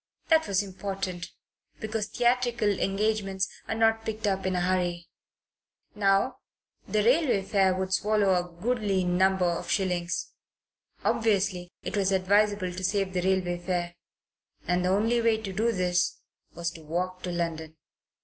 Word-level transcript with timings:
That 0.29 0.47
was 0.47 0.63
important, 0.63 1.29
because 1.79 2.07
theatrical 2.07 2.69
engagements 2.79 3.47
are 3.67 3.75
not 3.75 4.03
picked 4.03 4.25
up 4.25 4.47
in 4.47 4.55
a 4.55 4.61
hurry. 4.61 5.09
Now; 5.93 6.37
the 6.87 7.03
railway 7.03 7.43
fare 7.43 7.75
would 7.75 7.93
swallow 7.93 8.33
a 8.33 8.51
goodly 8.63 9.03
number 9.03 9.45
of 9.45 9.69
shillings. 9.69 10.31
Obviously 11.05 11.71
it 11.83 11.95
was 11.95 12.11
advisable 12.11 12.73
to 12.73 12.83
save 12.83 13.13
the 13.13 13.21
railway 13.21 13.59
fare; 13.59 13.93
and 14.67 14.83
the 14.83 14.89
only 14.89 15.21
way 15.21 15.37
to 15.39 15.53
do 15.53 15.71
this 15.71 16.17
was 16.55 16.71
to 16.71 16.81
walk 16.81 17.21
to 17.21 17.31
London. 17.31 17.77